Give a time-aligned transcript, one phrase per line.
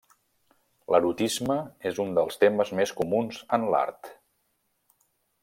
[0.93, 1.57] L'erotisme
[1.91, 4.11] és un dels temes més comuns en l'art.